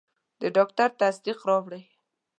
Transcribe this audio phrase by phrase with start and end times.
[0.41, 1.83] د ډاکټر تصدیق راوړئ.